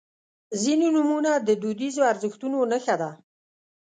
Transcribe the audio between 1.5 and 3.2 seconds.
دودیزو ارزښتونو نښه ده.